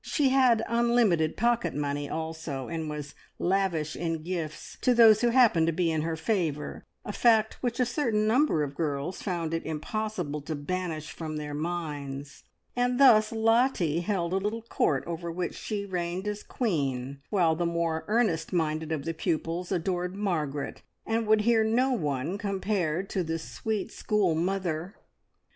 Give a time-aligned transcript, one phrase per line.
[0.03, 5.67] She had unlimited pocket money also, and was lavish in gifts to those who happened
[5.67, 9.63] to be in her favour, a fact which a certain number of girls found it
[9.63, 12.43] impossible to banish from their minds;
[12.75, 17.67] and thus Lottie held a little court over which she reigned as queen, while the
[17.67, 23.21] more earnest minded of the pupils adored Margaret, and would hear no one compared to
[23.21, 24.95] the sweet "school mother."